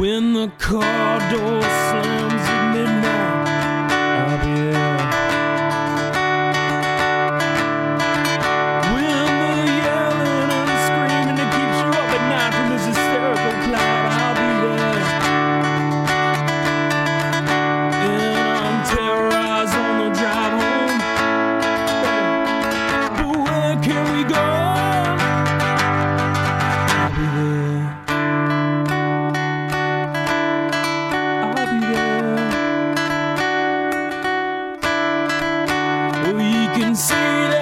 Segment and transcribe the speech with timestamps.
[0.00, 1.62] When the car door
[36.80, 37.59] can see that.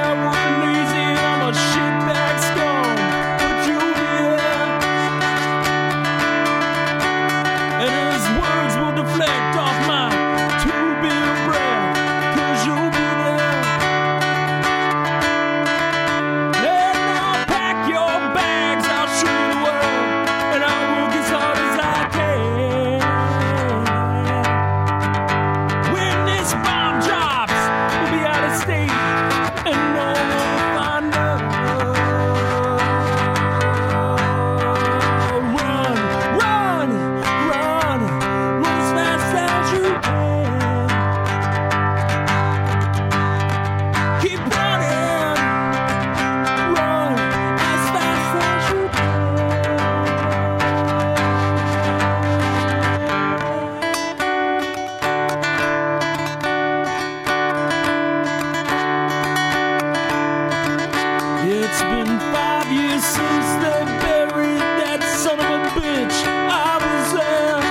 [61.50, 66.18] It's been five years since they buried that son of a bitch.
[66.46, 67.62] I was there.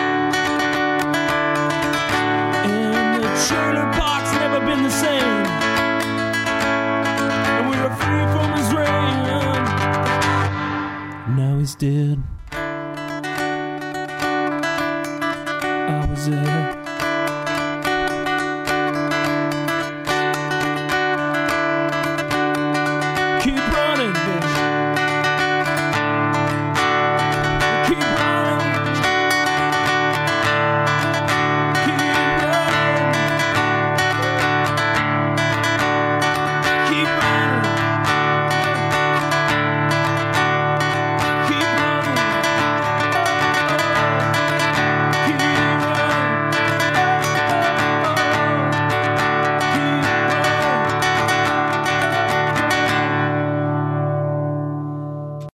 [2.65, 5.45] And the trailer park's never been the same.
[7.53, 9.17] And we were free from his reign.
[11.37, 12.23] Now he's dead.
[15.93, 16.86] I was there.